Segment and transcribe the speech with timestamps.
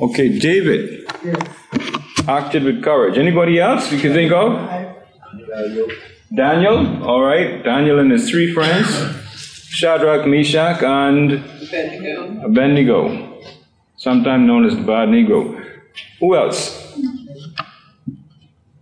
[0.00, 1.36] Okay, David Yes.
[2.28, 3.18] acted with courage.
[3.18, 4.52] Anybody else you can think of?
[5.48, 5.88] Daniel,
[6.34, 7.02] Daniel.
[7.04, 7.62] all right.
[7.64, 8.86] Daniel and his three friends,
[9.70, 11.32] Shadrach, Meshach, and
[11.62, 12.44] Abednego.
[12.44, 13.40] Abednego,
[13.96, 15.64] sometimes known as the bad Negro.
[16.20, 16.60] Who else?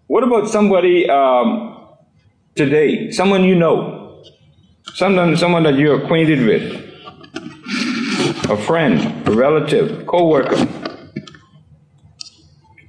[0.06, 1.78] What about somebody um,
[2.54, 3.10] today?
[3.10, 4.22] Someone you know?
[4.94, 6.82] Someone, someone that you're acquainted with?
[8.50, 10.56] A friend, a relative, co-worker?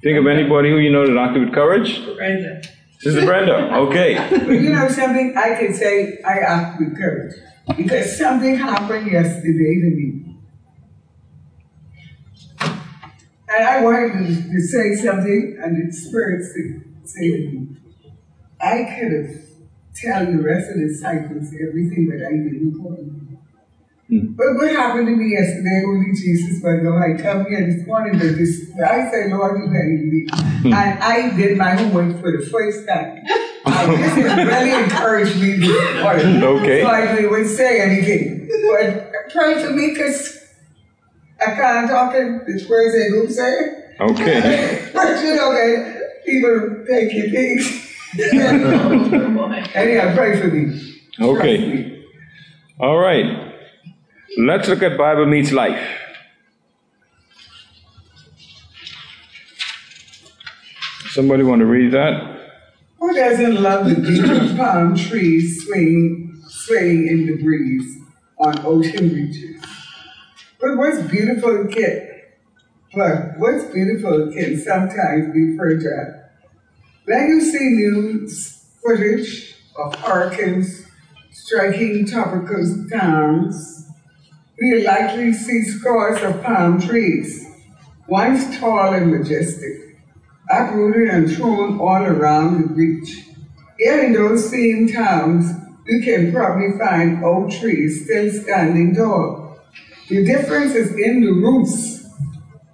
[0.02, 2.04] Think of anybody who you know that acted with courage?
[2.16, 2.62] Brenda.
[3.00, 4.14] Sister Brenda, okay.
[4.30, 7.34] But you know something, I can say I act with courage.
[7.76, 10.36] Because something happened yesterday to me.
[13.50, 16.44] And I wanted to, to say something, and the Spirit
[17.04, 17.76] said to me,
[18.60, 19.48] I could have
[19.94, 23.17] tell the rest of the disciples everything that I did before you.
[24.08, 24.32] Hmm.
[24.32, 26.96] But what happened to me yesterday, only Jesus but know.
[26.96, 30.26] I come here this morning, but this, I say, Lord, you can me.
[30.62, 30.72] Hmm.
[30.72, 33.22] And I did my homework for the first time.
[33.66, 36.42] And this has really encouraged me this morning.
[36.42, 36.82] Okay.
[36.82, 38.48] So I didn't even say anything.
[38.70, 40.38] But pray for me, because
[41.38, 43.92] I can't talk in this words they don't say.
[44.00, 44.90] Okay.
[44.94, 47.84] But you know that people take your things.
[49.74, 50.98] Anyhow, pray for me.
[51.20, 51.58] Okay.
[51.58, 52.06] me.
[52.80, 53.47] All right.
[54.36, 55.98] Let's look at Bible meets life.
[61.10, 62.38] Somebody want to read that?
[62.98, 67.98] Who doesn't love the beauty of palm trees swaying, swaying in the breeze
[68.38, 69.64] on ocean beaches?
[70.60, 72.08] But what's beautiful can,
[72.94, 76.24] but what's beautiful can sometimes be fragile.
[77.04, 80.86] When you see news footage of hurricanes
[81.30, 83.77] striking tropical towns,
[84.60, 87.46] we likely see scores of palm trees,
[88.08, 89.98] once tall and majestic,
[90.50, 93.24] uprooted and thrown all around the beach.
[93.78, 95.52] Yet in those same towns,
[95.86, 99.60] you can probably find oak trees still standing tall.
[100.08, 102.04] The difference is in the roots.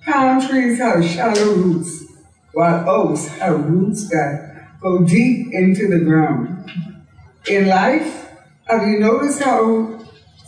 [0.06, 2.04] Palm trees have shallow roots,
[2.52, 6.70] while oaks have roots that go deep into the ground.
[7.48, 8.30] In life,
[8.66, 9.93] have you noticed how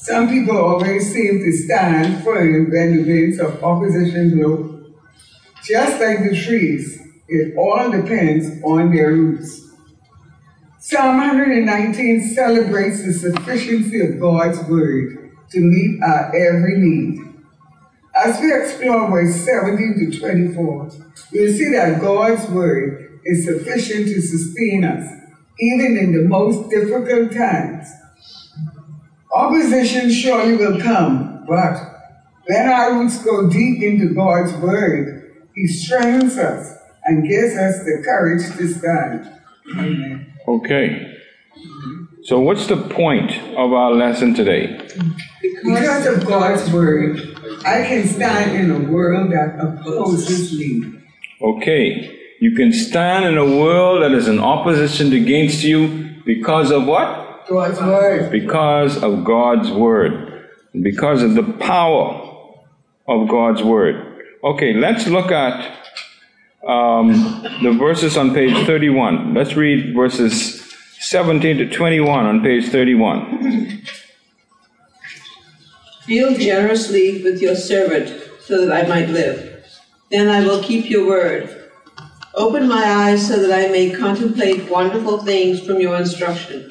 [0.06, 4.84] some people always seem to stand firm when the winds of opposition blow?
[5.64, 6.96] Just like the trees,
[7.26, 9.62] it all depends on their roots.
[10.78, 17.18] Psalm 119 celebrates the sufficiency of God's word to meet our every need.
[18.14, 20.90] As we explore verse 17 to 24,
[21.32, 25.10] we'll see that God's word is sufficient to sustain us,
[25.58, 27.88] even in the most difficult times.
[29.36, 31.76] Opposition surely will come, but
[32.46, 36.74] when our roots go deep into God's word, He strengthens us
[37.04, 39.30] and gives us the courage to stand.
[39.76, 40.32] Amen.
[40.48, 41.18] Okay.
[42.22, 44.80] So, what's the point of our lesson today?
[45.62, 50.98] Because of God's word, I can stand in a world that opposes me.
[51.42, 52.10] Okay.
[52.40, 57.25] You can stand in a world that is in opposition against you because of what?
[58.30, 60.48] Because of God's word.
[60.80, 62.26] Because of the power
[63.08, 64.22] of God's word.
[64.42, 65.74] Okay, let's look at
[66.66, 67.12] um,
[67.62, 69.34] the verses on page 31.
[69.34, 70.62] Let's read verses
[71.00, 73.82] 17 to 21 on page 31.
[76.06, 79.64] Deal generously with your servant so that I might live.
[80.10, 81.70] Then I will keep your word.
[82.34, 86.70] Open my eyes so that I may contemplate wonderful things from your instruction.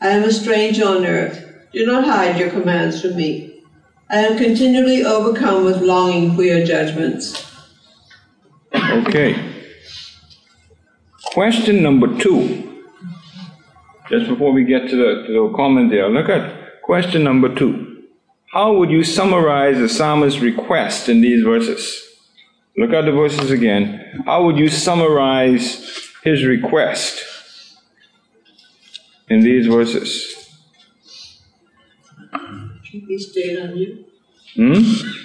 [0.00, 1.44] I am a stranger on earth.
[1.72, 3.62] Do not hide your commands from me.
[4.10, 7.44] I am continually overcome with longing for your judgments.
[8.72, 9.54] Okay.
[11.32, 12.84] Question number two.
[14.08, 18.04] Just before we get to the, to the comment there, look at question number two.
[18.52, 22.02] How would you summarize the psalmist's request in these verses?
[22.76, 24.22] Look at the verses again.
[24.24, 27.22] How would you summarize his request
[29.28, 30.48] in these verses?
[32.84, 34.04] Keep me stayed on you.
[34.54, 34.82] Hmm?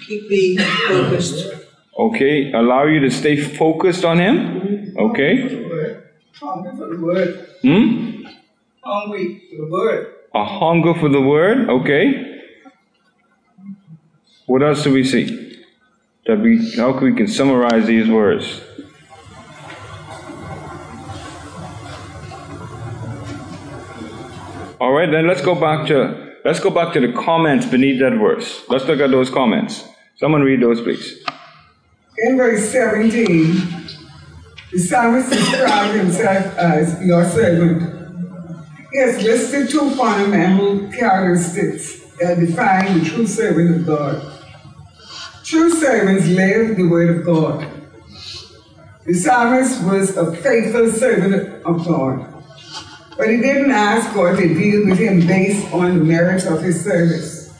[0.08, 1.54] Keep me focused.
[1.98, 4.96] Okay, allow you to stay focused on him?
[4.98, 5.64] Okay.
[6.34, 7.50] Hungry for the word.
[7.62, 8.24] Hmm?
[8.84, 10.14] Hungry for the word.
[10.36, 12.42] A hunger for the word, okay.
[14.46, 15.62] What else do we see?
[16.26, 18.62] That we how can we can summarize these words?
[24.84, 28.18] All right, then let's go back to let's go back to the comments beneath that
[28.20, 28.66] verse.
[28.68, 29.88] Let's look at those comments.
[30.18, 31.24] Someone read those, please.
[32.18, 33.56] in verse 17,
[34.74, 37.82] the psalmist described himself as your servant.
[38.92, 44.44] He has listed two fundamental characteristics that define the true servant of God.
[45.46, 47.66] True servants live the word of God.
[49.06, 52.33] The psalmist was a faithful servant of God.
[53.18, 56.84] But he didn't ask God to deal with him based on the merits of his
[56.84, 57.54] service.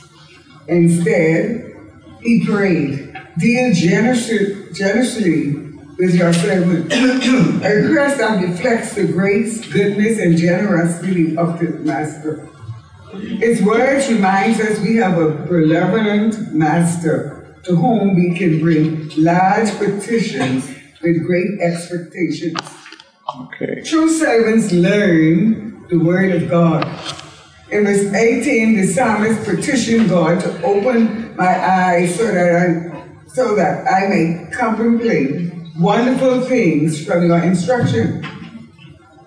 [0.68, 1.76] Instead,
[2.22, 5.54] he prayed, deal generously, generously
[5.98, 6.92] with your servant.
[7.64, 12.50] a request that reflects the grace, goodness, and generosity of the Master.
[13.14, 19.70] His words reminds us we have a benevolent Master to whom we can bring large
[19.78, 20.68] petitions
[21.02, 22.58] with great expectations.
[23.36, 23.82] Okay.
[23.84, 26.86] True servants learn the word of God.
[27.72, 33.56] In verse 18, the psalmist petitioned God to open my eyes so that I, so
[33.56, 38.24] that I may contemplate wonderful things from your instruction.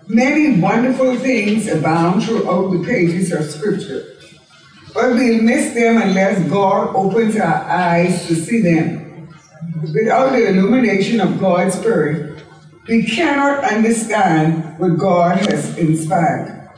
[0.07, 4.05] Many wonderful things abound throughout the pages of Scripture,
[4.95, 9.29] but we'll miss them unless God opens our eyes to see them.
[9.83, 12.45] Without the illumination of God's Spirit,
[12.89, 16.71] we cannot understand what God has inspired.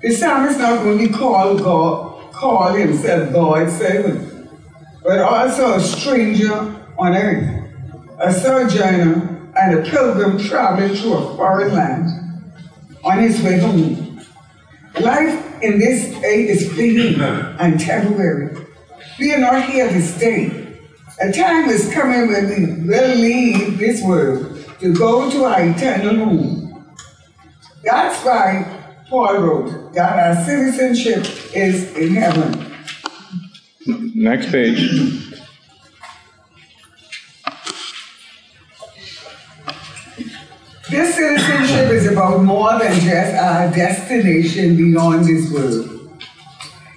[0.00, 4.50] The psalmist not only called God, called himself God's servant,
[5.02, 6.52] but also a stranger
[6.98, 7.70] on earth,
[8.20, 12.08] a sojourner and a pilgrim traveling through a foreign land
[13.04, 14.20] on his way home.
[15.00, 18.56] Life in this age is fleeting and temporary.
[19.18, 20.78] We are not here to stay.
[21.20, 24.51] A time is coming when we will leave this world
[24.82, 26.84] to go to our eternal home.
[27.84, 31.24] That's why Paul wrote that our citizenship
[31.54, 32.74] is in heaven.
[34.16, 34.80] Next page.
[40.90, 46.10] This citizenship is about more than just our destination beyond this world.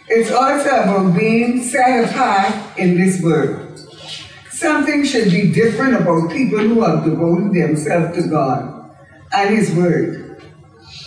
[0.07, 3.64] It's also about being set apart in this world.
[4.55, 8.89] Something should be different about people who have devoted themselves to God
[9.33, 10.41] and His Word.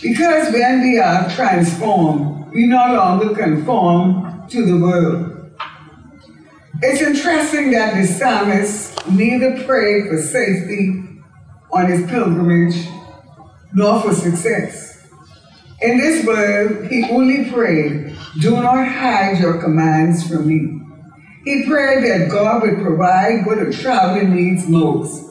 [0.03, 5.51] Because when we are transformed, we no longer conform to the world.
[6.83, 11.03] It's interesting that the psalmist neither prayed for safety
[11.73, 12.87] on his pilgrimage
[13.73, 15.07] nor for success.
[15.81, 20.88] In this world, he only prayed, Do not hide your commands from me.
[21.43, 25.25] He prayed that God would provide what a traveler needs most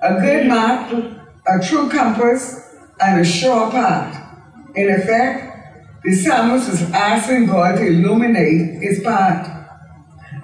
[0.00, 4.36] a good map, a true compass, and a sure path.
[4.76, 9.54] In effect, the psalmist was asking God to illuminate his path.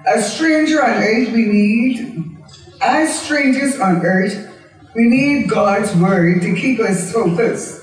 [0.05, 2.37] As stranger on earth, we need,
[2.81, 4.51] as strangers on earth,
[4.93, 7.81] we need God's word to keep us focused.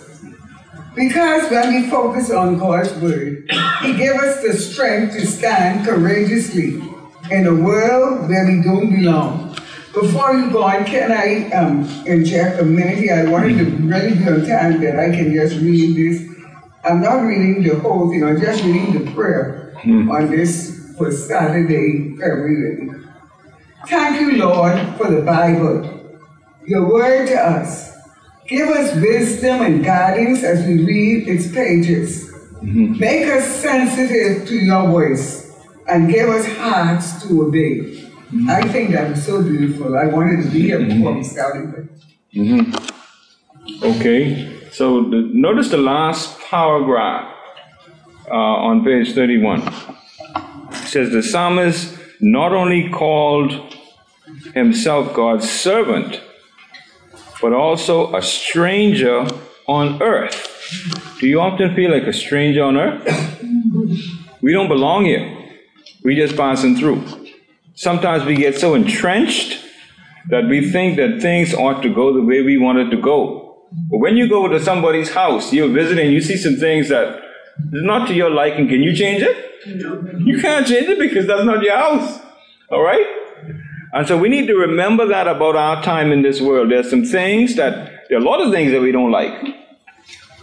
[0.94, 3.50] Because when we focus on God's word,
[3.80, 6.91] He gives us the strength to stand courageously
[7.30, 9.56] in a world where we don't belong.
[9.92, 13.14] Before you go on, can I um, inject a minute here?
[13.14, 16.28] I wanted to really on time that I can just read this.
[16.84, 20.10] I'm not reading the whole thing, I'm just reading the prayer hmm.
[20.10, 22.90] on this for Saturday, February.
[23.86, 26.18] Thank you, Lord, for the Bible,
[26.66, 27.92] your word to us.
[28.46, 32.30] Give us wisdom and guidance as we read its pages.
[32.32, 32.98] Mm-hmm.
[32.98, 35.41] Make us sensitive to your voice
[35.92, 37.80] and gave us hearts to obey.
[37.80, 38.48] Mm-hmm.
[38.48, 39.96] I think that is so beautiful.
[39.96, 41.88] I wanted to be here before we started.
[42.34, 43.84] Mm-hmm.
[43.84, 47.34] Okay, so the, notice the last paragraph
[48.30, 49.60] uh, on page 31.
[49.60, 53.76] It says the psalmist not only called
[54.54, 56.22] himself God's servant,
[57.42, 59.26] but also a stranger
[59.66, 60.48] on earth.
[61.20, 63.38] Do you often feel like a stranger on earth?
[64.42, 65.41] We don't belong here.
[66.04, 67.02] We just passing through.
[67.74, 69.64] Sometimes we get so entrenched
[70.28, 73.66] that we think that things ought to go the way we want it to go.
[73.90, 77.16] But when you go to somebody's house, you're visiting, you see some things that
[77.72, 78.68] is not to your liking.
[78.68, 79.50] Can you change it?
[79.66, 80.02] No.
[80.18, 82.20] You can't change it because that's not your house.
[82.70, 83.06] All right?
[83.94, 86.70] And so we need to remember that about our time in this world.
[86.70, 89.32] There's some things that, there are a lot of things that we don't like.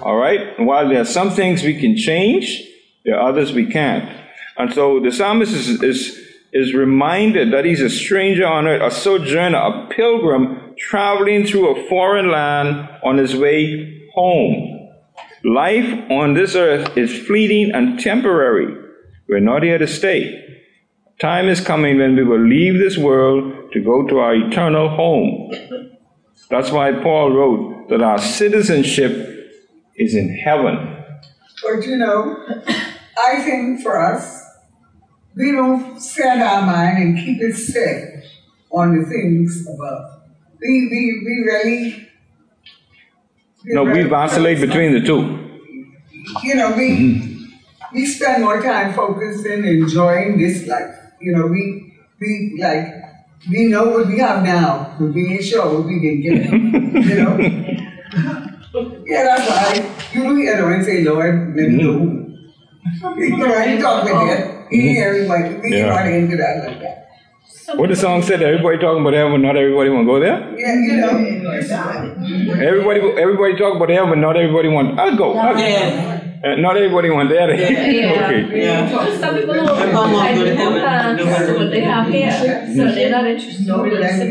[0.02, 0.58] All right?
[0.58, 2.64] And while there are some things we can change,
[3.06, 4.18] there are others we can't.
[4.60, 6.20] And so the psalmist is, is,
[6.52, 11.88] is reminded that he's a stranger on earth, a sojourner, a pilgrim traveling through a
[11.88, 14.90] foreign land on his way home.
[15.46, 18.76] Life on this earth is fleeting and temporary.
[19.30, 20.46] We're not here to stay.
[21.22, 25.52] Time is coming when we will leave this world to go to our eternal home.
[26.50, 29.12] That's why Paul wrote that our citizenship
[29.96, 30.98] is in heaven.
[31.64, 32.38] But you know,
[33.18, 34.49] I think for us,
[35.36, 38.24] we don't set our mind and keep it set
[38.72, 40.22] on the things above.
[40.60, 42.10] We, we, we really.
[43.66, 45.62] No, we vacillate between the two.
[46.44, 47.50] You know, we
[47.94, 50.96] we spend more time focusing, enjoying this life.
[51.20, 52.88] You know, we we like
[53.50, 56.52] we know what we have now, but we ain't sure what we can get.
[56.52, 57.38] you know.
[59.06, 62.20] yeah, that's why you hear them and say, "Lord, let me go."
[63.18, 64.14] You know, I ain't talking.
[64.14, 65.56] You hear everybody.
[65.62, 65.86] We Yeah.
[65.86, 65.96] yeah.
[65.96, 66.96] not into that like that.
[67.76, 70.40] What the song said, everybody talking about heaven, not everybody want to go there?
[70.58, 71.10] Yeah, you know.
[72.62, 75.00] Everybody, everybody talk about heaven, not everybody want.
[75.00, 75.38] I'll go.
[75.38, 75.60] I'll go.
[75.60, 76.16] Yeah.
[76.44, 77.50] Uh, not everybody want that.
[77.50, 77.66] Yeah.
[78.26, 78.62] okay.
[78.64, 79.20] Yeah.
[79.20, 81.18] Some people don't My mom go to to heaven.
[81.18, 81.54] compare No.
[81.54, 84.28] to what they have here, so they're not interested in Nobody likes that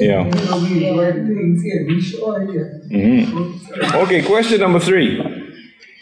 [0.00, 0.24] Yeah.
[0.24, 1.86] You know, we enjoy the things here.
[1.88, 2.98] We sure yeah.
[2.98, 3.94] Mhm.
[4.02, 5.43] Okay, question number three.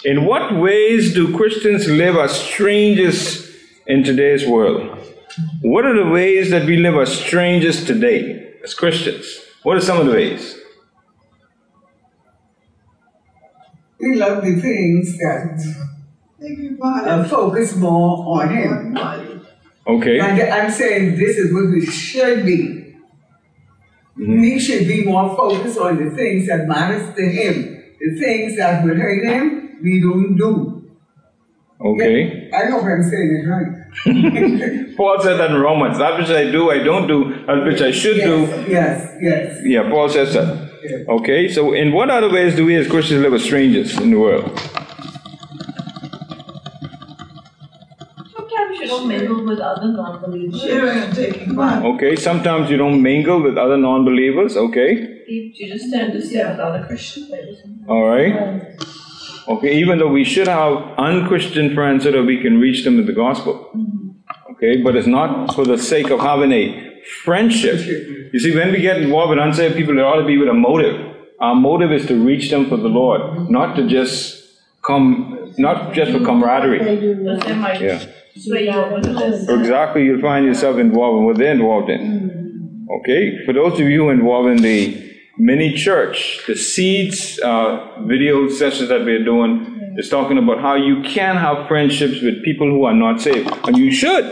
[0.05, 3.49] In what ways do Christians live as strangers
[3.87, 4.99] in today's world?
[5.61, 9.39] What are the ways that we live as strangers today as Christians?
[9.63, 10.59] What are some of the ways?
[14.01, 15.87] We love the things that
[16.83, 19.47] uh, focus more on Him.
[19.87, 20.19] Okay.
[20.19, 22.97] And I'm saying this is what we should be.
[24.17, 27.83] We should be more focused on the things that matters to Him.
[28.01, 30.79] The things that would hurt Him, we don't do.
[31.85, 32.49] Okay.
[32.49, 34.97] Yeah, I hope I'm saying it right.
[34.97, 35.99] Paul said that in Romans.
[35.99, 37.45] That which I do, I don't do.
[37.47, 38.43] That which I should do.
[38.69, 39.61] yes, yes, yes.
[39.65, 40.71] Yeah, Paul says that.
[40.85, 41.09] yes.
[41.09, 44.17] Okay, so in what other ways do we as Christians live as strangers in the
[44.19, 44.57] world?
[48.33, 50.63] Sometimes you don't mingle with other non-believers.
[51.85, 54.57] Okay, sometimes you don't mingle with other non believers.
[54.57, 54.93] Okay.
[55.27, 57.31] You you just tend to stay with other Christians.
[57.89, 58.33] All right.
[58.37, 58.61] Um,
[59.49, 63.07] Okay, even though we should have unchristian friends so that we can reach them with
[63.07, 63.71] the gospel.
[63.77, 64.53] Mm-hmm.
[64.53, 67.81] Okay, but it's not for the sake of having a friendship.
[68.33, 70.55] You see, when we get involved with unsaved people, it ought to be with a
[70.55, 71.17] motive.
[71.41, 73.53] Our motive is to reach them for the Lord, mm-hmm.
[73.53, 74.41] not to just
[74.83, 76.79] come, not just for camaraderie.
[76.79, 78.05] Because they might Yeah.
[78.37, 79.49] sway you over to this.
[79.49, 82.01] Exactly, you'll find yourself involved in what they're involved in.
[82.01, 82.91] Mm-hmm.
[83.01, 88.89] Okay, for those of you involved in the mini church, the seeds uh, video sessions
[88.89, 92.95] that we're doing is talking about how you can have friendships with people who are
[92.95, 94.25] not saved, and you should.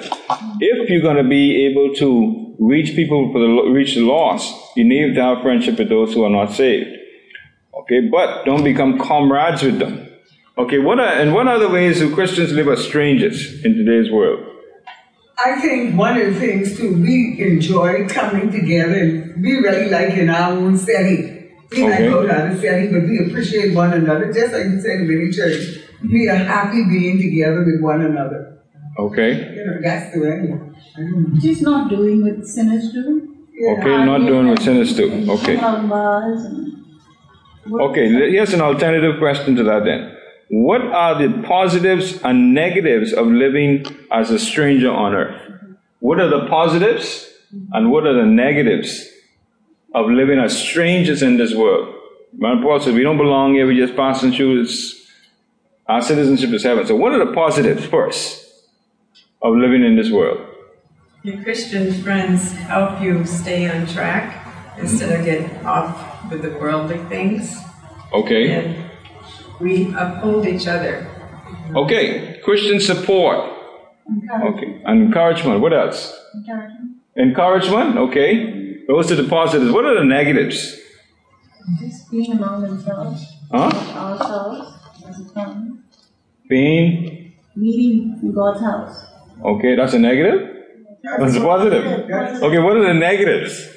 [0.60, 4.84] If you're going to be able to reach people for the reach the lost, you
[4.84, 6.96] need to have friendship with those who are not saved.
[7.74, 10.06] Okay, but don't become comrades with them.
[10.58, 14.49] Okay, what are, and what other ways do Christians live as strangers in today's world?
[15.44, 20.14] I think one of the things too, we enjoy coming together and we really like
[20.14, 21.22] in our own setting.
[21.72, 22.08] We might Okay.
[22.10, 25.30] go to other setting, but we appreciate one another, just like you said in mini
[25.30, 25.78] church.
[26.02, 28.58] We are happy being together with one another.
[28.98, 29.54] Okay.
[29.56, 30.32] You know, that's the way.
[30.32, 31.38] I don't.
[31.40, 33.04] Just not doing what sinners do.
[33.54, 33.72] Yeah.
[33.72, 35.06] Okay, not doing what sinners do.
[35.30, 35.56] Okay.
[35.56, 36.74] Around bars and.
[37.88, 40.16] Okay, here's an alternative question to that then.
[40.50, 45.40] What are the positives and negatives of living as a stranger on earth?
[46.00, 47.30] What are the positives
[47.72, 49.08] and what are the negatives
[49.94, 51.94] of living as strangers in this world?
[52.36, 54.66] Man, Paul said, we don't belong here, we just passing through.
[55.86, 56.84] Our citizenship is heaven.
[56.84, 58.44] So what are the positives first
[59.42, 60.44] of living in this world?
[61.22, 66.98] Your Christian friends help you stay on track instead of get off with the worldly
[67.04, 67.56] things.
[68.12, 68.50] Okay.
[68.52, 68.89] And
[69.60, 71.06] we uphold each other.
[71.76, 72.40] Okay.
[72.44, 73.38] Christian support.
[74.42, 74.82] Okay.
[74.84, 75.60] And encouragement.
[75.60, 76.12] What else?
[76.34, 76.96] Encouragement.
[77.16, 78.84] Encouragement, okay.
[78.88, 79.70] Those are the positives.
[79.72, 80.76] What are the negatives?
[81.78, 83.68] Just being among themselves, Huh?
[83.68, 84.72] ourselves,
[85.08, 85.78] as a family.
[86.48, 89.06] Pain, Meeting in God's house.
[89.44, 90.56] okay, that's a negative.
[91.18, 91.84] That's a positive.
[91.84, 93.68] Okay, what are the negatives?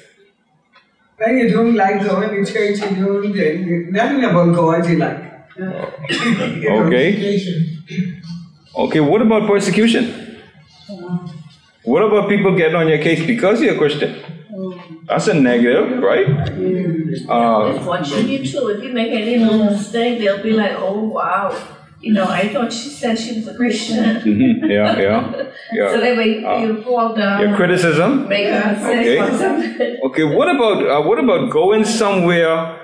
[1.18, 5.33] When you don't like going to church, you don't, you- nothing about God you like.
[5.56, 5.64] You
[6.70, 7.40] know, Okay.
[8.76, 10.40] Okay, what about persecution?
[11.84, 14.16] What about people getting on your case because you're a Christian?
[15.06, 16.26] That's a negative, right?
[17.28, 18.68] Uh, It's watching you too.
[18.68, 21.54] If you make any little mistake, they'll be like, "Oh wow,
[22.00, 26.16] you know, I thought she said she was a Christian." mhm, yeah, yeah, So they
[26.16, 28.26] wait for you to fall down, Your criticism.
[28.28, 29.18] make a Okay.
[29.20, 29.96] or something.
[30.08, 32.80] Okay, what about uh, what about going somewhere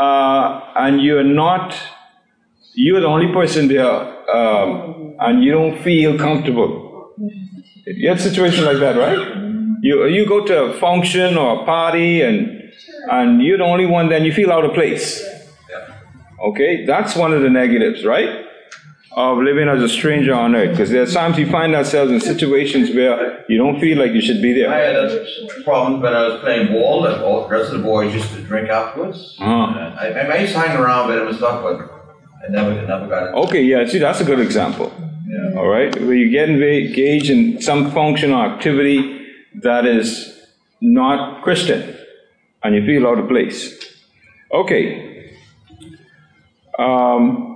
[0.00, 1.76] uh, and you're not
[2.74, 3.90] you're the only person there
[4.36, 7.14] um, and you don't feel comfortable?
[7.86, 9.18] You had a situation like that, right?
[9.82, 12.72] You, you go to a function or a party and,
[13.10, 15.22] and you're the only one, then you feel out of place.
[16.42, 18.46] Okay, that's one of the negatives, right?
[19.12, 20.70] Of living as a stranger on earth.
[20.70, 24.20] Because there are times we find ourselves in situations where you don't feel like you
[24.20, 24.72] should be there.
[24.72, 27.84] I had a problem when I was playing ball, that all the rest of the
[27.84, 29.36] boys used to drink afterwards.
[29.40, 29.52] Uh-huh.
[29.52, 31.90] Uh, I, I may hang around but it was stuff, but
[32.44, 33.34] I never, never got it.
[33.46, 34.92] Okay, yeah, see, that's a good example.
[35.26, 35.58] Yeah.
[35.58, 39.26] All right, where you get engaged in some function or activity
[39.62, 40.40] that is
[40.80, 41.96] not Christian,
[42.62, 43.76] and you feel out of place.
[44.52, 45.32] Okay.
[46.78, 47.49] Um,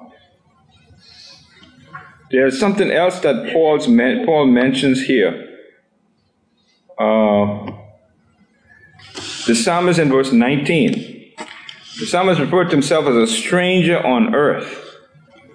[2.34, 5.50] there's something else that Paul's men- Paul mentions here.
[6.98, 7.72] Uh,
[9.46, 11.32] the psalmist in verse 19.
[12.00, 14.96] The psalmist referred to himself as a stranger on earth.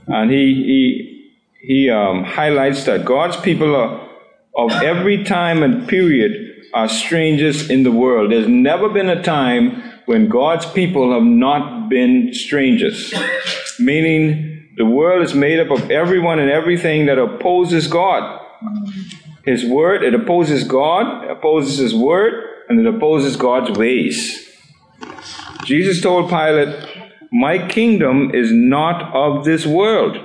[0.08, 1.32] And he, he,
[1.62, 4.08] he um, highlights that God's people are,
[4.56, 8.32] of every time and period are strangers in the world.
[8.32, 13.14] There's never been a time when God's people have not been strangers.
[13.80, 18.40] Meaning, the world is made up of everyone and everything that opposes God.
[19.44, 24.50] His word, it opposes God, opposes His word, and it opposes God's ways.
[25.66, 26.74] Jesus told Pilate,
[27.30, 30.18] My kingdom is not of this world.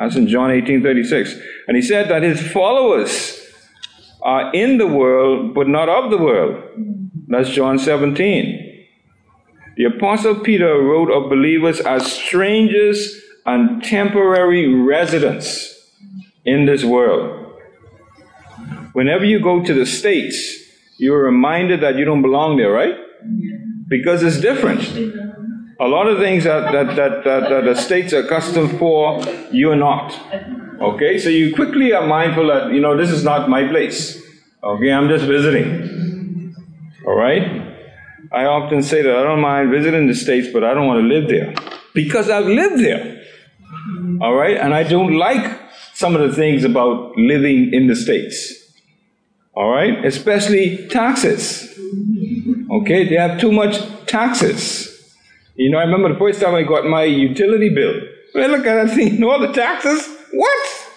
[0.00, 1.34] That's in John 18 36.
[1.66, 3.38] And he said that his followers
[4.22, 6.64] are in the world, but not of the world.
[7.26, 8.86] That's John 17.
[9.76, 15.74] The Apostle Peter wrote of believers as strangers and temporary residence
[16.44, 17.54] in this world.
[18.92, 20.36] Whenever you go to the States,
[20.98, 22.94] you're reminded that you don't belong there, right?
[23.88, 24.82] Because it's different.
[25.80, 29.76] A lot of things that, that, that, that, that the States are accustomed for, you're
[29.76, 30.14] not.
[30.80, 34.22] Okay, so you quickly are mindful that, you know, this is not my place.
[34.62, 36.54] Okay, I'm just visiting.
[37.06, 37.64] All right?
[38.30, 41.06] I often say that I don't mind visiting the States, but I don't want to
[41.06, 41.54] live there.
[41.94, 43.17] Because I've lived there.
[43.88, 44.22] Mm-hmm.
[44.22, 44.56] All right?
[44.56, 45.60] And I don't like
[45.94, 48.54] some of the things about living in the States.
[49.54, 50.04] All right?
[50.04, 51.74] Especially taxes.
[51.78, 52.70] Mm-hmm.
[52.72, 53.08] Okay?
[53.08, 54.94] They have too much taxes.
[55.56, 58.00] You know, I remember the first time I got my utility bill.
[58.36, 60.08] I look at that thing, all the taxes?
[60.32, 60.90] What?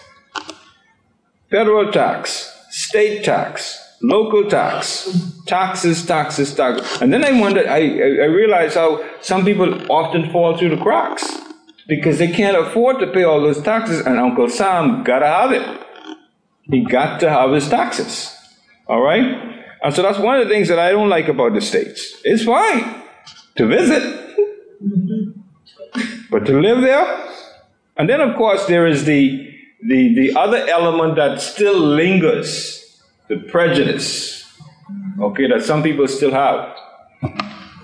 [1.49, 7.01] Federal tax, state tax, local tax, taxes, taxes, taxes.
[7.01, 10.81] And then I wondered, I, I I realized how some people often fall through the
[10.81, 11.40] cracks
[11.91, 15.81] because they can't afford to pay all those taxes, and Uncle Sam gotta have it.
[16.61, 18.33] He got to have his taxes.
[18.87, 19.59] All right?
[19.83, 22.15] And so that's one of the things that I don't like about the States.
[22.23, 23.03] It's fine
[23.57, 24.03] to visit,
[26.29, 27.29] but to live there?
[27.97, 33.35] And then, of course, there is the, the, the other element that still lingers the
[33.35, 34.49] prejudice,
[35.19, 36.73] okay, that some people still have.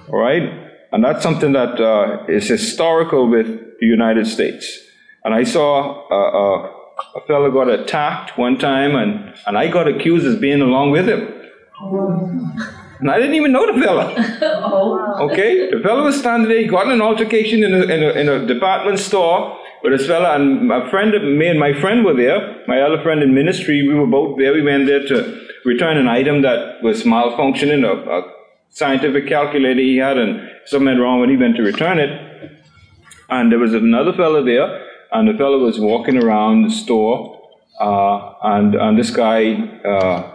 [0.08, 0.67] All right?
[0.92, 3.48] And that's something that uh, is historical with
[3.80, 4.66] the United States.
[5.24, 6.72] And I saw uh, uh,
[7.16, 11.08] a fellow got attacked one time, and, and I got accused as being along with
[11.10, 11.34] him.
[13.00, 14.06] And I didn't even know the fella.
[14.70, 18.04] Oh, Okay, the fellow was standing there, he got in an altercation in a, in
[18.04, 22.04] a, in a department store with this fella, and my friend, me and my friend
[22.06, 24.54] were there, my other friend in ministry, we were both there.
[24.54, 28.32] We went there to return an item that was malfunctioning, a, a
[28.70, 32.12] scientific calculator he had, and something wrong when he went to return it.
[33.30, 37.42] And there was another fellow there, and the fellow was walking around the store,
[37.80, 39.54] uh, and, and this guy,
[39.84, 40.34] uh,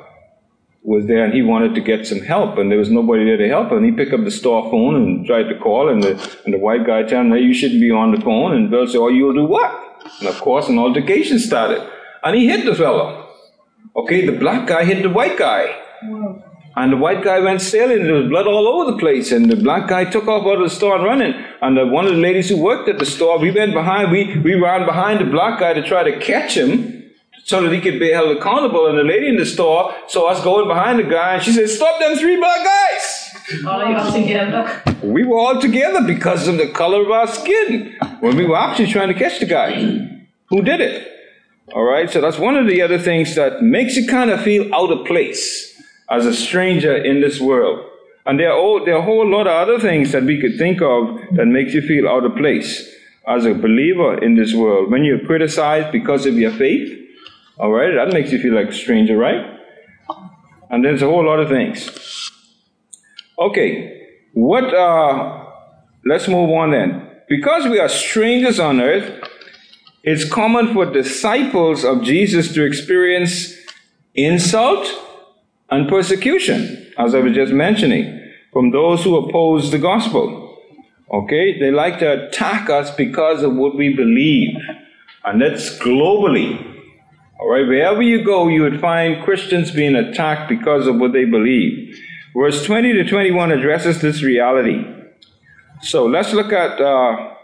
[0.84, 3.48] was there and he wanted to get some help and there was nobody there to
[3.48, 3.84] help him.
[3.84, 6.12] He picked up the store phone and tried to call and the,
[6.44, 8.52] and the white guy told him, hey, you shouldn't be on the phone.
[8.52, 9.70] And Bill said, oh, you'll do what?
[10.18, 11.88] And of course, an altercation started.
[12.24, 13.28] And he hit the fellow.
[13.94, 15.66] Okay, the black guy hit the white guy.
[16.74, 19.56] And the white guy went sailing, there was blood all over the place, and the
[19.56, 21.34] black guy took off out of the store and running.
[21.60, 24.38] And the, one of the ladies who worked at the store, we went behind, we,
[24.38, 27.10] we ran behind the black guy to try to catch him
[27.44, 28.86] so that he could be held accountable.
[28.86, 31.68] And the lady in the store saw us going behind the guy, and she said,
[31.68, 33.28] Stop them three black guys!
[33.66, 34.82] Oh, together.
[35.02, 38.86] We were all together because of the color of our skin when we were actually
[38.86, 39.72] trying to catch the guy
[40.46, 41.08] who did it.
[41.74, 44.72] All right, so that's one of the other things that makes you kind of feel
[44.72, 45.71] out of place
[46.12, 47.88] as a stranger in this world.
[48.26, 50.58] And there are, all, there are a whole lot of other things that we could
[50.58, 52.88] think of that makes you feel out of place
[53.26, 54.90] as a believer in this world.
[54.90, 56.98] When you're criticized because of your faith,
[57.58, 59.58] all right, that makes you feel like a stranger, right?
[60.70, 62.30] And there's a whole lot of things.
[63.38, 65.46] Okay, what, uh,
[66.04, 67.08] let's move on then.
[67.28, 69.28] Because we are strangers on earth,
[70.02, 73.54] it's common for disciples of Jesus to experience
[74.14, 74.86] insult
[75.72, 80.58] and persecution, as I was just mentioning, from those who oppose the gospel.
[81.10, 81.58] Okay?
[81.58, 84.54] They like to attack us because of what we believe.
[85.24, 86.60] And that's globally.
[87.40, 87.66] All right?
[87.66, 91.98] Wherever you go, you would find Christians being attacked because of what they believe.
[92.36, 94.84] Verse 20 to 21 addresses this reality.
[95.80, 97.34] So let's look at, uh,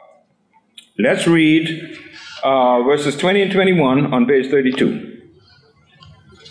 [0.98, 1.98] let's read
[2.44, 5.18] uh, verses 20 and 21 on page 32.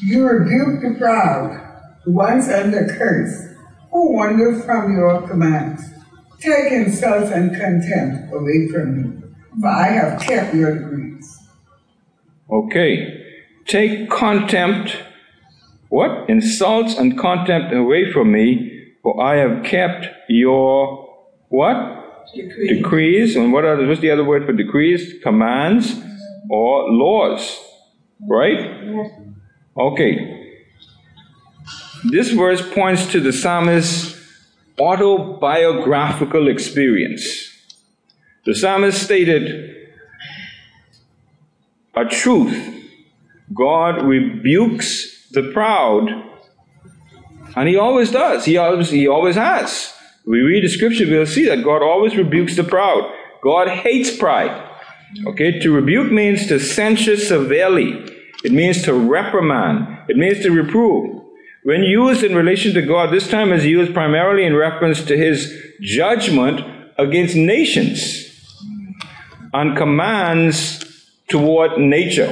[0.01, 1.66] You rebuke the proud,
[2.07, 3.55] ones under curse,
[3.91, 5.83] who wander from your commands.
[6.39, 9.23] Take insults and contempt away from me,
[9.59, 11.37] for I have kept your decrees.
[12.49, 13.23] Okay.
[13.65, 14.97] Take contempt,
[15.89, 16.29] what?
[16.29, 21.05] Insults and contempt away from me, for I have kept your
[21.49, 22.25] what?
[22.33, 22.67] Decree.
[22.67, 23.35] Decrees.
[23.35, 25.15] And what are what's the other word for decrees?
[25.23, 26.01] Commands
[26.49, 27.59] or laws.
[28.29, 29.11] Right?
[29.77, 30.36] Okay.
[32.03, 34.15] This verse points to the psalmist's
[34.79, 37.23] autobiographical experience.
[38.45, 39.75] The psalmist stated
[41.95, 42.75] a truth
[43.53, 46.09] God rebukes the proud,
[47.55, 48.45] and He always does.
[48.45, 49.93] He always, he always has.
[50.25, 53.09] We read the scripture, we'll see that God always rebukes the proud.
[53.41, 54.65] God hates pride.
[55.25, 58.05] Okay, to rebuke means to censure severely.
[58.43, 60.09] It means to reprimand.
[60.09, 61.16] It means to reprove.
[61.67, 65.53] When used in relation to God, this time is used primarily in reference to his
[65.81, 66.61] judgment
[66.97, 68.25] against nations
[69.53, 72.31] and commands toward nature.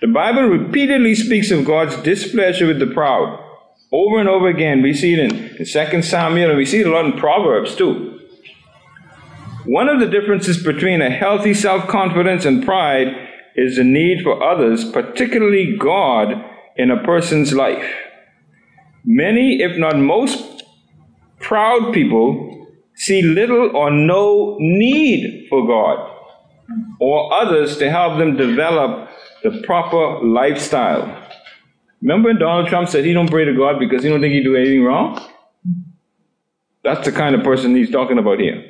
[0.00, 3.38] The Bible repeatedly speaks of God's displeasure with the proud.
[3.92, 6.88] Over and over again, we see it in, in 2 Samuel, and we see it
[6.88, 8.18] a lot in Proverbs too.
[9.66, 13.14] One of the differences between a healthy self confidence and pride
[13.54, 16.44] is the need for others, particularly God,
[16.76, 17.84] in a person's life.
[19.04, 20.62] Many, if not most,
[21.40, 26.10] proud people see little or no need for God
[27.00, 29.10] or others to help them develop
[29.42, 31.22] the proper lifestyle.
[32.00, 34.42] Remember when Donald Trump said he don't pray to God because he don't think he
[34.42, 35.20] do anything wrong?
[36.82, 38.64] That's the kind of person he's talking about here.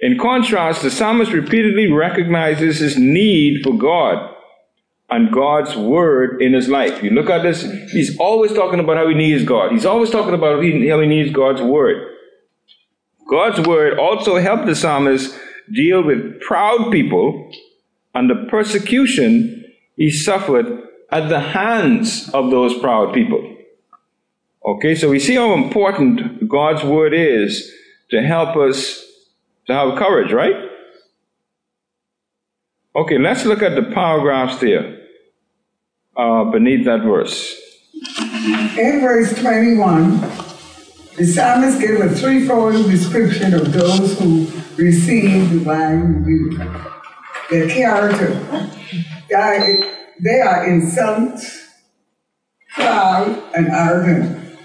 [0.00, 4.29] In contrast, the psalmist repeatedly recognizes his need for God
[5.10, 7.02] and God's word in his life.
[7.02, 9.72] You look at this, he's always talking about how he needs God.
[9.72, 12.16] He's always talking about how he needs God's word.
[13.28, 15.36] God's word also helped the psalmist
[15.72, 17.52] deal with proud people
[18.14, 19.64] and the persecution
[19.96, 23.56] he suffered at the hands of those proud people.
[24.64, 27.72] Okay, so we see how important God's word is
[28.10, 29.04] to help us
[29.66, 30.54] to have courage, right?
[32.94, 34.99] Okay, let's look at the paragraphs there
[36.16, 37.56] uh, beneath that verse.
[38.78, 40.20] In verse 21,
[41.16, 44.46] the psalmist gave a threefold description of those who
[44.76, 46.60] receive divine rebuke.
[47.50, 48.28] Their character.
[49.28, 51.40] They are, insolent,
[52.74, 54.56] proud, and arrogant.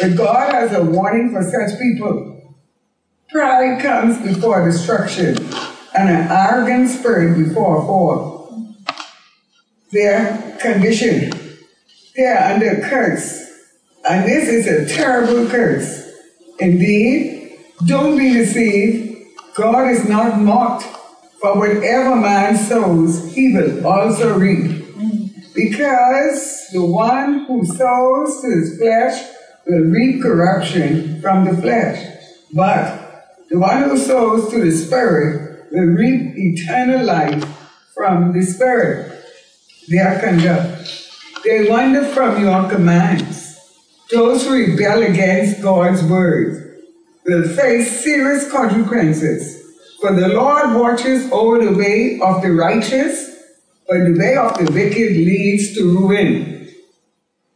[0.00, 2.56] But God has a warning for such people.
[3.30, 5.36] Pride comes before destruction,
[5.96, 8.33] and an arrogant spirit before a fall.
[9.94, 11.30] Their condition.
[12.16, 13.48] They are under curse,
[14.08, 16.10] and this is a terrible curse.
[16.58, 19.24] Indeed, don't be deceived.
[19.54, 20.82] God is not mocked,
[21.40, 24.84] for whatever man sows, he will also reap.
[25.54, 29.22] Because the one who sows to his flesh
[29.64, 32.04] will reap corruption from the flesh,
[32.52, 37.44] but the one who sows to the Spirit will reap eternal life
[37.94, 39.13] from the Spirit.
[39.88, 41.10] Their conduct.
[41.44, 43.58] They wander from your commands.
[44.10, 46.82] Those who rebel against God's word
[47.26, 49.62] will face serious consequences.
[50.00, 53.30] For the Lord watches over the way of the righteous,
[53.88, 56.68] but the way of the wicked leads to ruin.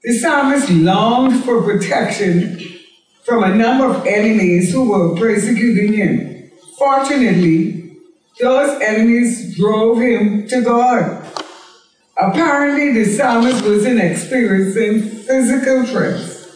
[0.02, 2.58] The psalmist longed for protection
[3.24, 6.50] from a number of enemies who were persecuting him.
[6.78, 7.96] Fortunately,
[8.40, 11.27] those enemies drove him to God.
[12.18, 16.48] Apparently, the psalmist wasn't experiencing physical threats.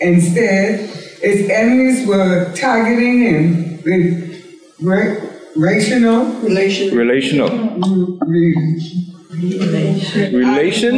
[0.00, 0.88] Instead,
[1.20, 4.46] his enemies were targeting him with
[4.80, 5.16] ra-
[5.56, 6.96] rational, Relation.
[6.96, 7.48] Relational.
[8.26, 8.84] re-
[10.32, 10.96] Relation?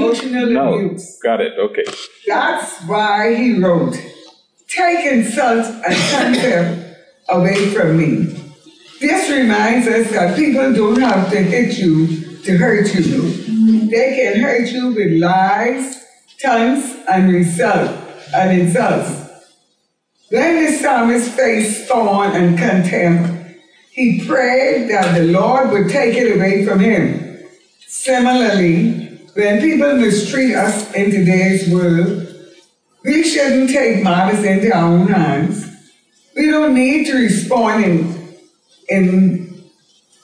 [0.53, 0.75] No.
[0.75, 1.19] abuse.
[1.23, 1.55] Got it.
[1.59, 1.85] Okay.
[2.27, 3.97] That's why he wrote,
[4.69, 6.97] Take insult and contempt
[7.29, 8.37] away from me.
[9.01, 13.89] This reminds us that people don't have to hit you to hurt you.
[13.89, 16.05] They can hurt you with lies,
[16.41, 17.91] taunts, and insult,
[18.35, 19.21] and insults.
[20.31, 23.59] Then the psalmist faced scorn and contempt.
[23.91, 27.39] He prayed that the Lord would take it away from him.
[27.87, 32.29] Similarly, when people mistreat us in today's world,
[33.05, 35.67] we shouldn't take matters into our own hands.
[36.37, 38.37] We don't need to respond in,
[38.89, 39.50] in,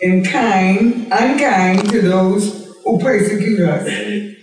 [0.01, 3.87] in kind, unkind to those who persecute us.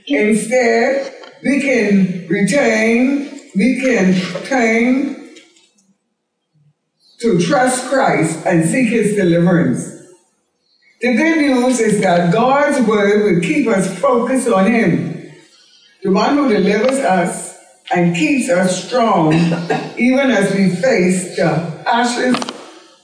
[0.07, 1.13] Instead,
[1.43, 4.13] we can retain, we can
[4.45, 5.29] turn
[7.19, 9.89] to trust Christ and seek his deliverance.
[11.01, 15.31] The good news is that God's word will keep us focused on him,
[16.01, 17.57] the one who delivers us
[17.93, 19.33] and keeps us strong
[19.97, 22.51] even as we face the harshest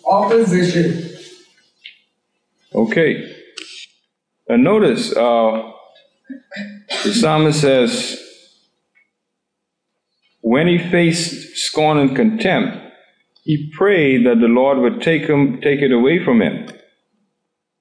[0.06, 1.09] opposition.
[2.74, 3.36] Okay.
[4.48, 5.72] And notice, uh,
[7.04, 8.20] the psalmist says,
[10.42, 12.78] when he faced scorn and contempt,
[13.44, 16.70] he prayed that the Lord would take him, take it away from him.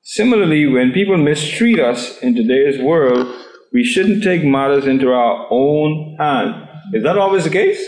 [0.02, 3.34] Similarly, when people mistreat us in today's world,
[3.72, 6.68] we shouldn't take matters into our own hands.
[6.94, 7.78] Is that always the case?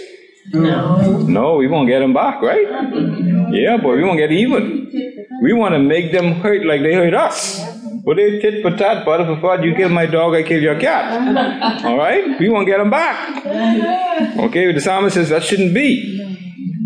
[0.52, 1.18] No.
[1.22, 2.66] No, we won't get them back, right?
[3.52, 5.09] Yeah, but we won't get even.
[5.40, 7.60] We want to make them hurt like they hurt us.
[8.04, 9.64] But they tit for tat, butter for fat.
[9.64, 11.84] You kill my dog, I kill your cat.
[11.84, 12.38] All right?
[12.38, 13.44] We won't get them back.
[14.38, 16.16] Okay, the psalmist says that shouldn't be.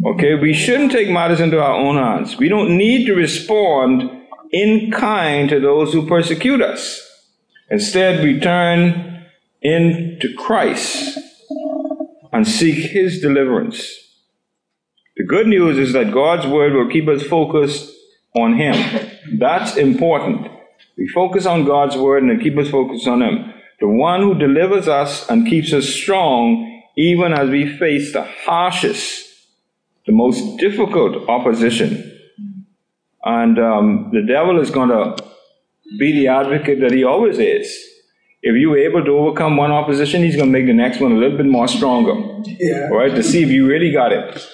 [0.07, 2.37] Okay, we shouldn't take matters into our own hands.
[2.37, 4.11] We don't need to respond
[4.53, 7.01] in kind to those who persecute us.
[7.71, 9.25] Instead, we turn
[9.63, 11.19] into Christ
[12.33, 13.83] and seek his deliverance.
[15.17, 17.94] The good news is that God's word will keep us focused
[18.35, 19.11] on him.
[19.39, 20.49] That's important.
[20.97, 23.53] We focus on God's word and it keep us focused on him.
[23.81, 29.29] The one who delivers us and keeps us strong even as we face the harshest,
[30.07, 32.13] the most difficult opposition.
[33.25, 35.17] And um, the devil is going to
[35.99, 37.67] be the advocate that he always is.
[38.43, 41.17] If you're able to overcome one opposition, he's going to make the next one a
[41.17, 42.13] little bit more stronger.
[42.45, 42.89] Yeah.
[42.89, 44.47] Right, to see if you really got it.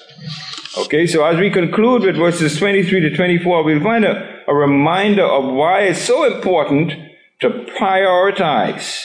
[0.79, 5.25] Okay, so as we conclude with verses 23 to 24, we'll find a, a reminder
[5.25, 6.93] of why it's so important
[7.41, 9.05] to prioritize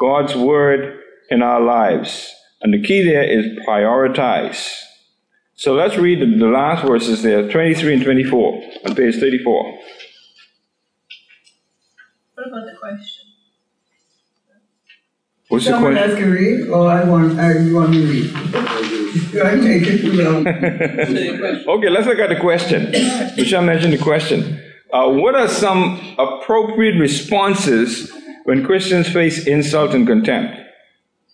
[0.00, 2.34] God's word in our lives.
[2.60, 4.80] And the key there is prioritize.
[5.54, 9.78] So let's read the, the last verses there, 23 and 24, on page 34.
[12.34, 13.26] What about the question?
[15.48, 16.10] What's the Someone question?
[16.10, 18.55] else can read, or I want, I, you want me to read?
[19.32, 20.46] Do I take it too long?
[21.76, 22.90] Okay, let's look at the question.
[23.36, 24.62] Michelle mentioned the question.
[24.92, 28.12] Uh, what are some appropriate responses
[28.44, 30.56] when Christians face insult and contempt?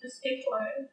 [0.01, 0.89] Just keep quiet.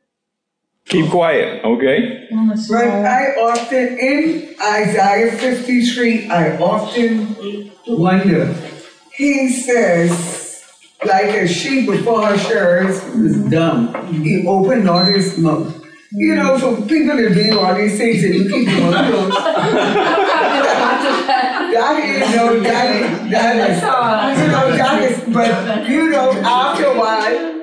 [0.86, 2.28] Keep quiet, okay?
[2.68, 8.52] But I often, in Isaiah 53, I often wonder.
[9.14, 10.64] He says,
[11.04, 14.12] like a sheep before her shears was dumb.
[14.12, 15.79] He opened not his mouth.
[16.12, 19.36] You know, for people to do all these things and you keep your mouth closed.
[21.72, 26.86] That is, no, that is, that is, you know, that is, but, you know, after
[26.86, 27.60] a while,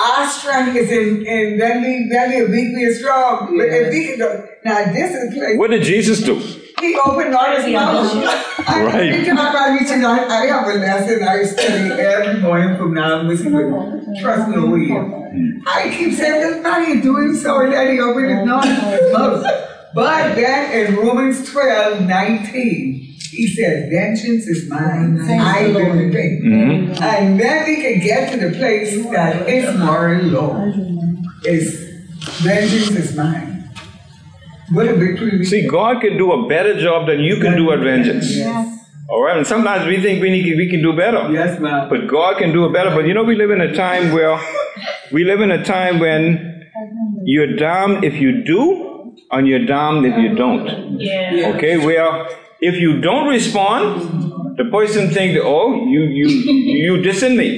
[0.00, 3.56] our strength is in, in then we, then we weak, we are strong.
[3.58, 5.58] But if we can go, now this is the place.
[5.58, 6.36] What did Jesus do?
[6.80, 8.10] He opened all his mouth.
[8.68, 9.12] I, Right.
[9.12, 13.18] Every time I reach out, I have a lesson I study every morning from now
[13.18, 15.25] on, which is trust no way.
[15.66, 18.64] I keep saying, this man is doing so, and then he opened his mouth.
[18.64, 19.44] his mouth.
[19.94, 26.40] But then in Romans 12, 19, he says, vengeance is mine, I will repay.
[26.42, 27.00] Mhm.
[27.02, 30.72] And then we can get to the place that is moral law.
[31.44, 31.66] Is
[32.42, 33.64] vengeance is mine.
[34.72, 37.80] What a victory See, God can do a better job than you can do at
[37.80, 38.36] vengeance.
[38.36, 38.75] Yes.
[39.08, 41.30] All right, and sometimes we think we need, we can do better.
[41.30, 41.88] Yes, ma'am.
[41.88, 42.90] But God can do it better.
[42.90, 44.38] But you know, we live in a time where
[45.12, 46.68] we live in a time when
[47.24, 51.00] you're damned if you do, and you're damned if you don't.
[51.00, 51.52] Yeah.
[51.54, 52.28] Okay, where
[52.60, 57.48] if you don't respond, the person think that oh you you you dissing me.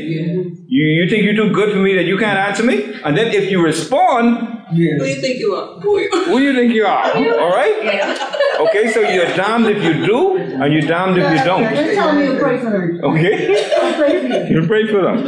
[0.69, 3.29] You you think you're too good for me that you can't answer me, and then
[3.29, 5.81] if you respond, Who do you think you are?
[5.81, 7.13] Who who do you think you are?
[7.13, 7.85] All right.
[7.85, 8.35] Yeah.
[8.61, 11.63] Okay, so you're damned if you do, and you're damned if you don't.
[11.63, 13.01] Just tell me to pray for them.
[13.05, 14.61] Okay, I'll pray for you.
[14.61, 15.19] you pray for them.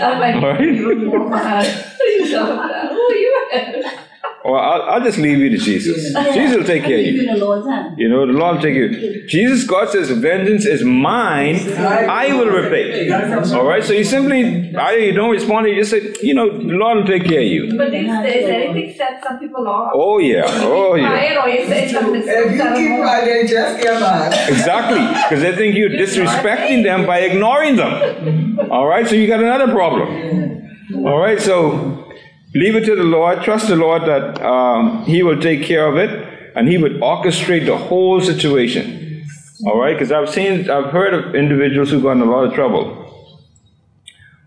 [0.00, 0.60] I'm like, All right.
[2.00, 4.04] you talk about who you at?
[4.48, 6.14] Or I'll, I'll just leave you to Jesus.
[6.32, 7.12] Jesus will take care of you.
[7.12, 7.98] you in the Lord's hand.
[7.98, 9.26] You know, the Lord will take you.
[9.28, 13.10] Jesus, God says, vengeance is mine, I will repay.
[13.54, 16.48] All right, so you simply, either you don't respond, or you just say, you know,
[16.50, 17.76] the Lord will take care of you.
[17.76, 19.92] But these days, anything set some people off.
[19.94, 21.46] Oh, yeah, oh, yeah.
[21.46, 21.84] You say.
[21.90, 24.48] If you keep quiet, they just get mad.
[24.48, 28.58] Exactly, because they think you're disrespecting them by ignoring them.
[28.70, 30.64] All right, so you got another problem.
[31.04, 32.07] All right, so
[32.54, 33.42] leave it to the Lord.
[33.42, 37.66] Trust the Lord that um, He will take care of it, and He would orchestrate
[37.66, 39.26] the whole situation.
[39.66, 42.54] All right, because I've seen, I've heard of individuals who got in a lot of
[42.54, 43.04] trouble.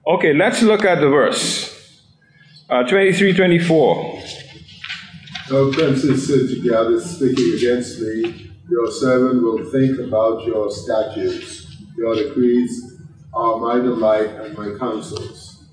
[0.08, 1.70] Okay, let's look at the verse.
[2.70, 4.24] Uh, 23, 24.
[5.50, 8.52] No princes sit together speaking against me.
[8.70, 11.76] Your servant will think about your statutes.
[11.98, 13.02] Your decrees
[13.34, 15.66] are my delight and my counsels.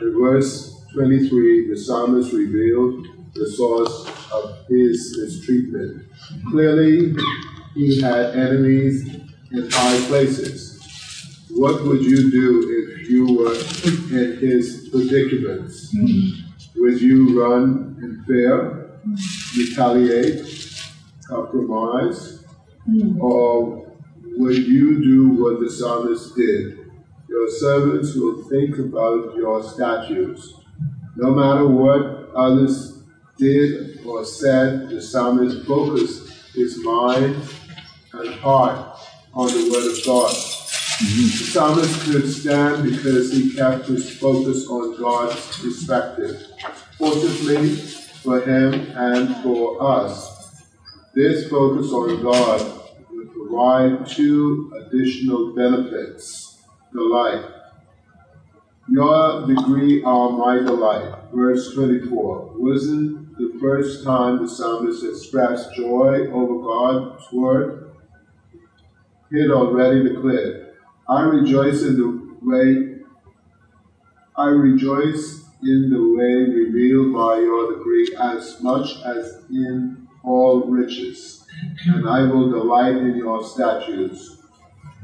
[0.00, 6.04] The verse 23, the psalmist revealed the source of his mistreatment.
[6.50, 7.14] Clearly,
[7.74, 9.08] he had enemies
[9.52, 11.46] in high places.
[11.50, 13.54] What would you do if you were
[14.16, 15.94] in his predicaments?
[16.76, 19.00] Would you run and fear,
[19.56, 20.82] retaliate,
[21.28, 22.44] compromise,
[23.20, 23.96] or
[24.36, 26.90] would you do what the psalmist did?
[27.28, 30.54] Your servants will think about your statutes.
[31.16, 33.02] No matter what others
[33.36, 37.36] did or said, the psalmist focused his mind
[38.12, 38.98] and heart
[39.34, 40.30] on the word of God.
[41.00, 46.46] The psalmist could stand because he kept his focus on God's perspective.
[46.98, 50.62] Fortunately for him and for us,
[51.14, 52.60] this focus on God
[53.10, 56.58] will provide two additional benefits.
[56.92, 57.59] Delight.
[58.90, 61.14] Your degree are my delight.
[61.32, 62.54] Verse 24.
[62.56, 67.92] Wasn't the first time the psalmist expressed joy over God's word?
[69.30, 70.74] He had already declared,
[71.08, 72.90] I rejoice in the way
[74.36, 81.44] I rejoice in the way revealed by your decree as much as in all riches,
[81.86, 84.38] and I will delight in your statutes.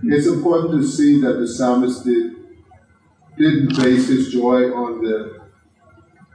[0.05, 2.36] It's important to see that the psalmist did,
[3.37, 5.41] didn't base his joy on the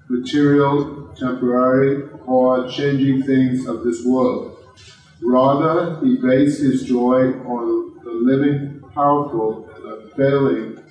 [0.10, 4.58] material, temporary, or changing things of this world.
[5.22, 10.84] Rather, he based his joy on the living, powerful, and unfailing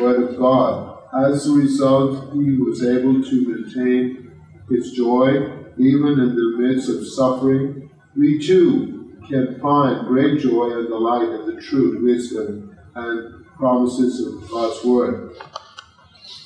[0.00, 0.98] Word of God.
[1.14, 4.32] As a result, he was able to maintain
[4.68, 7.90] his joy even in the midst of suffering.
[8.16, 14.48] We too can find great joy and delight in the true wisdom, and promises of
[14.50, 15.36] God's Word.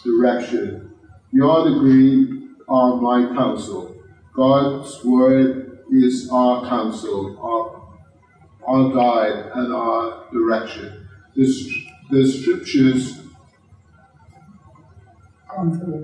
[0.05, 0.95] Direction.
[1.31, 3.95] Your degree are my counsel.
[4.35, 7.83] God's Word is our counsel, our,
[8.67, 11.07] our guide, and our direction.
[11.37, 11.45] The,
[12.11, 13.19] the scriptures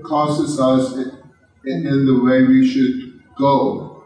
[0.03, 0.93] causes us
[1.65, 4.03] in, in the way we should go,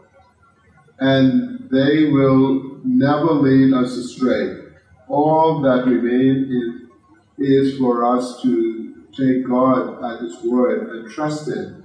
[0.98, 4.60] and they will never lead us astray.
[5.08, 6.83] All that remains in,
[7.38, 11.84] is for us to take God at His word and trust Him.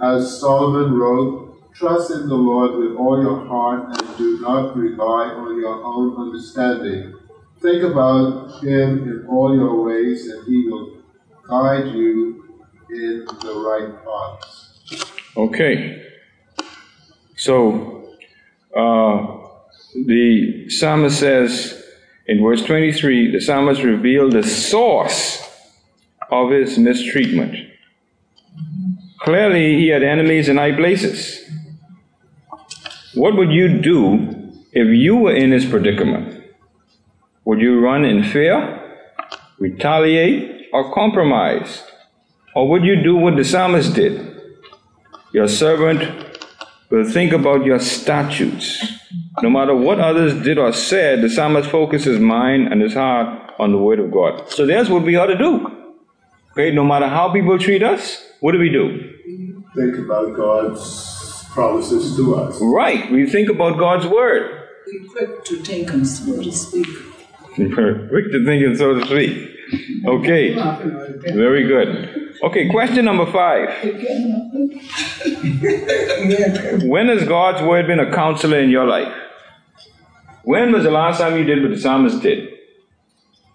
[0.00, 5.26] As Solomon wrote, trust in the Lord with all your heart and do not rely
[5.26, 7.14] on your own understanding.
[7.60, 11.02] Think about Him in all your ways, and He will
[11.48, 14.96] guide you in the right paths.
[15.36, 16.02] Okay.
[17.36, 18.08] So,
[18.76, 19.44] uh,
[20.06, 21.83] the psalmist says
[22.26, 25.42] in verse 23 the psalmist revealed the source
[26.30, 27.54] of his mistreatment.
[29.20, 31.40] Clearly, he had enemies in high places.
[33.14, 36.44] What would you do if you were in his predicament?
[37.44, 38.80] Would you run in fear,
[39.58, 41.84] retaliate, or compromise?
[42.54, 44.40] Or would you do what the psalmist did?
[45.32, 46.02] Your servant
[46.90, 48.82] will think about your statutes.
[49.42, 53.52] No matter what others did or said, the psalmist focuses his mind and his heart
[53.58, 54.48] on the word of God.
[54.48, 55.66] So that's what we ought to do.
[56.52, 59.12] Okay, no matter how people treat us, what do we do?
[59.74, 62.58] Think about God's promises to us.
[62.60, 64.68] Right, we think about God's word.
[64.86, 66.86] Be quick to take them, so to speak.
[67.54, 69.50] Quick to think and so to speak.
[70.06, 70.54] Okay,
[71.32, 72.34] very good.
[72.42, 73.68] Okay, question number five.
[76.84, 79.12] When has God's word been a counselor in your life?
[80.44, 82.50] When was the last time you did what the psalmist did?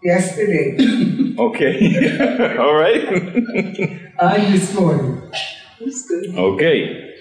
[0.03, 0.77] Yesterday
[1.39, 3.07] Okay, all right.
[4.19, 5.21] and this morning.
[5.79, 6.35] That's good.
[6.35, 7.15] Okay.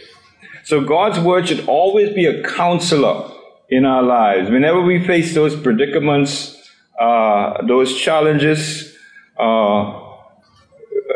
[0.65, 3.31] So God's word should always be a counselor
[3.69, 4.51] in our lives.
[4.51, 6.57] Whenever we face those predicaments,
[6.99, 8.97] uh, those challenges,
[9.39, 10.01] uh,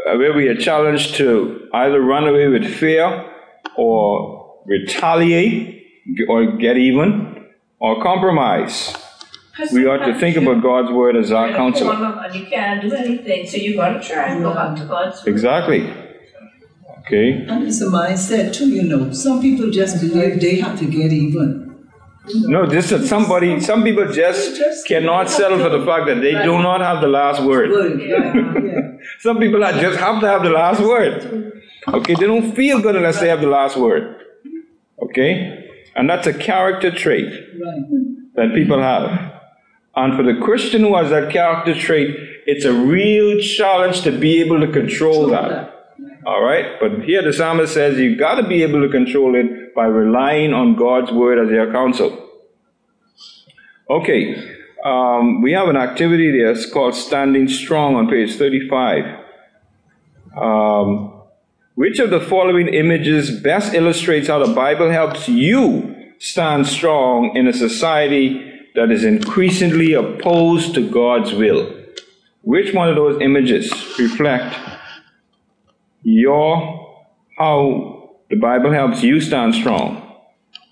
[0.05, 3.28] where we are challenged to either run away with fear
[3.76, 5.84] or retaliate
[6.28, 7.41] or get even
[7.83, 8.95] or compromise.
[9.72, 11.95] We ought to think about God's word as our You're in a counselor.
[12.24, 15.30] And you can't do anything, so you gotta try and go back to God's word.
[15.30, 15.93] Exactly.
[17.01, 17.33] Okay.
[17.33, 19.12] And it's a mindset too, you know.
[19.12, 21.89] Some people just believe they have to get even.
[22.55, 26.62] No, just that somebody, some people just cannot settle for the fact that they do
[26.62, 27.70] not have the last word.
[27.70, 28.93] Word, right, yeah.
[29.18, 31.61] Some people are just have to have the last word.
[31.89, 34.24] Okay, they don't feel good unless they have the last word.
[35.03, 35.62] Okay?
[35.95, 37.30] And that's a character trait
[38.34, 39.32] that people have.
[39.95, 42.16] And for the Christian who has that character trait,
[42.47, 45.72] it's a real challenge to be able to control that.
[46.24, 46.80] All right?
[46.80, 50.53] But here the psalmist says you've got to be able to control it by relying
[50.53, 52.30] on God's word as your counsel.
[53.90, 54.57] Okay.
[54.84, 56.51] Um, we have an activity there.
[56.53, 59.20] It's called Standing Strong on page 35.
[60.36, 61.12] Um,
[61.75, 67.47] which of the following images best illustrates how the Bible helps you stand strong in
[67.47, 71.75] a society that is increasingly opposed to God's will?
[72.43, 74.55] Which one of those images reflect
[76.03, 77.05] your
[77.39, 79.99] how the Bible helps you stand strong?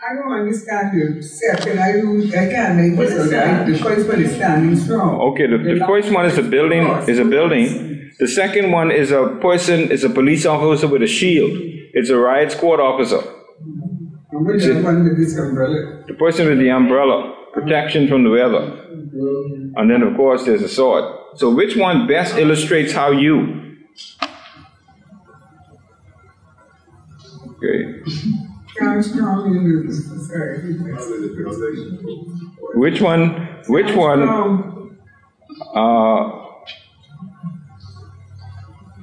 [0.03, 1.79] I don't understand the second.
[1.79, 3.67] I don't, I can't make this out.
[3.67, 5.21] The first one is standing strong.
[5.33, 8.00] Okay, the, the first one is a building is a building.
[8.21, 11.53] The second one is a person is a police officer with a shield.
[11.95, 13.23] It's a riot squad officer.
[14.33, 16.05] Which is one with this umbrella?
[16.07, 18.63] The person with the umbrella, protection from the weather.
[19.77, 21.05] And then of course there's a sword.
[21.37, 23.79] So which one best illustrates how you?
[27.53, 28.03] Okay.
[28.77, 30.75] Stand strong in the society.
[32.75, 34.99] Which one which one
[35.75, 36.40] uh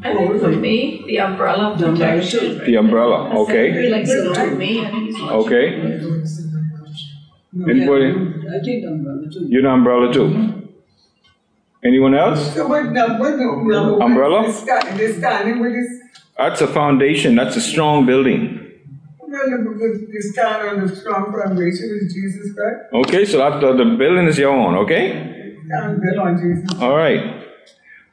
[0.04, 2.64] I think for me, the umbrella protection.
[2.66, 3.90] the umbrella, I okay?
[3.90, 5.32] like for me, I think it's much.
[5.32, 5.66] Okay.
[7.70, 8.10] Anybody?
[8.54, 9.48] I think umbrella too.
[9.50, 10.68] You're the umbrella too.
[11.84, 12.54] Anyone else?
[12.54, 13.98] So what, now, what, the umbrella?
[14.04, 14.42] Umbrella?
[14.44, 18.72] They're sta- they're standing with this, That's a foundation, that's a strong building.
[19.22, 22.94] umbrella, because they stand on the strong foundation with Jesus Christ.
[22.94, 25.56] Okay, so that the, the building is your own, okay?
[25.68, 26.82] Stand built on Jesus.
[26.82, 27.47] All right.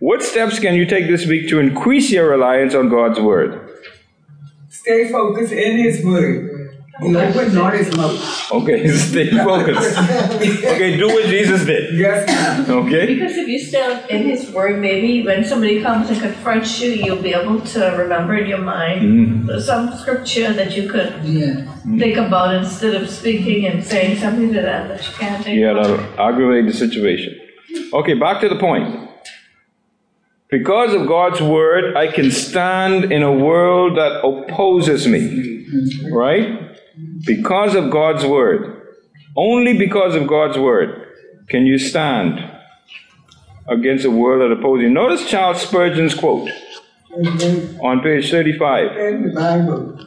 [0.04, 3.70] What steps can you take this week to increase your reliance on God's word?
[4.68, 6.50] Stay focused in His word.
[7.00, 8.52] The open, not His mouth.
[8.52, 9.96] Okay, stay focused.
[9.96, 11.98] Okay, do what Jesus did.
[11.98, 12.68] Yes.
[12.68, 13.14] Okay?
[13.14, 17.22] Because if you stay in His Word, maybe when somebody comes and confronts you, you'll
[17.22, 19.58] be able to remember in your mind mm-hmm.
[19.60, 21.64] some scripture that you could Yeah.
[21.96, 25.70] think about instead of speaking and saying something to them that you can't think Yeah,
[25.70, 25.96] about.
[25.96, 27.40] that'll aggravate the situation.
[27.94, 29.13] Okay, back to the point.
[30.58, 35.66] Because of God's word, I can stand in a world that opposes me.
[36.12, 36.78] Right?
[37.26, 38.60] Because of God's word.
[39.36, 41.08] Only because of God's word
[41.48, 42.38] can you stand
[43.66, 44.90] against a world that opposes you.
[44.90, 46.48] Notice Charles Spurgeon's quote
[47.82, 48.90] on page 35.
[48.92, 50.06] defend the Bible.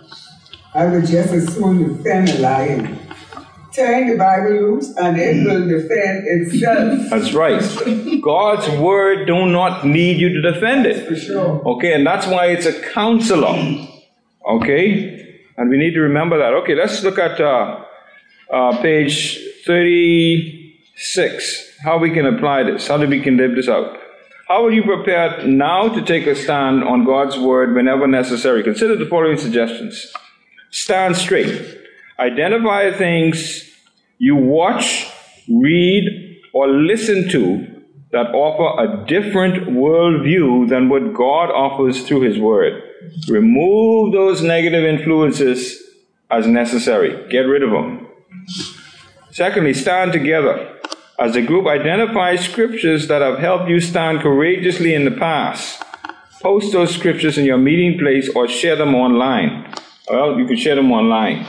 [0.73, 3.06] I would just as soon defend a lion.
[3.77, 7.09] Turn the Bible loose and it will defend itself.
[7.11, 7.61] That's right.
[8.23, 11.07] God's word do not need you to defend it.
[11.07, 11.61] For sure.
[11.63, 13.55] Okay, and that's why it's a counselor.
[14.47, 15.43] Okay?
[15.57, 16.55] And we need to remember that.
[16.55, 17.85] Okay, let's look at uh,
[18.51, 21.77] uh, page 36.
[21.83, 23.95] How we can apply this, how do we can live this out.
[24.47, 28.63] How will you prepare now to take a stand on God's word whenever necessary?
[28.63, 30.11] Consider the following suggestions.
[30.71, 31.77] Stand straight.
[32.17, 33.66] Identify things
[34.17, 35.07] you watch,
[35.47, 37.77] read, or listen to
[38.11, 42.81] that offer a different worldview than what God offers through His Word.
[43.27, 45.81] Remove those negative influences
[46.31, 47.29] as necessary.
[47.29, 48.07] Get rid of them.
[49.31, 50.73] Secondly, stand together.
[51.19, 55.83] As a group, identify scriptures that have helped you stand courageously in the past.
[56.41, 59.73] Post those scriptures in your meeting place or share them online.
[60.09, 61.45] Well, you can share them online.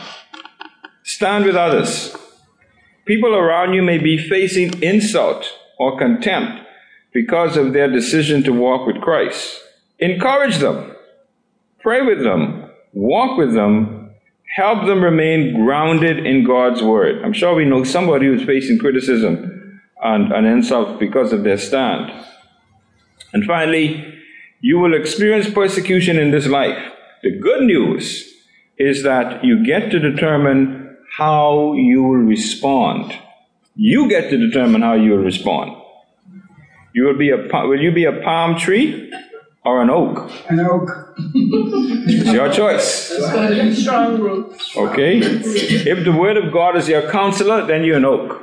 [1.02, 2.16] Stand with others.
[3.08, 6.60] People around you may be facing insult or contempt
[7.14, 9.58] because of their decision to walk with Christ.
[9.98, 10.94] Encourage them.
[11.80, 12.70] Pray with them.
[12.92, 14.10] Walk with them.
[14.56, 17.24] Help them remain grounded in God's word.
[17.24, 22.12] I'm sure we know somebody who's facing criticism and, and insult because of their stand.
[23.32, 24.20] And finally,
[24.60, 26.92] you will experience persecution in this life.
[27.22, 28.34] The good news
[28.76, 30.77] is that you get to determine
[31.18, 33.12] how you will respond.
[33.74, 35.76] You get to determine how you will respond.
[36.94, 39.12] You will be a, will you be a palm tree
[39.64, 40.30] or an oak?
[40.48, 40.88] An oak.
[41.34, 43.10] It's your choice.
[43.10, 44.76] It's going strong roots.
[44.76, 45.18] Okay?
[45.18, 48.40] If the word of God is your counselor, then you're an oak.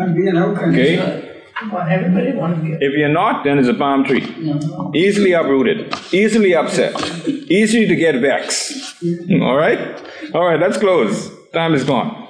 [0.00, 0.58] I'll be an oak.
[0.58, 1.42] Okay?
[1.58, 2.72] Everybody to to be.
[2.80, 4.24] If you're not, then it's a palm tree.
[4.94, 6.94] Easily uprooted, easily upset,
[7.28, 9.02] easy to get vexed.
[9.42, 10.02] All right?
[10.34, 11.35] All right, let's close.
[11.56, 12.25] Time is gone.